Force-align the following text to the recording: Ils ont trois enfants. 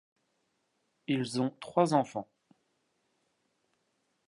Ils 1.05 1.39
ont 1.43 1.51
trois 1.59 1.93
enfants. 1.93 2.27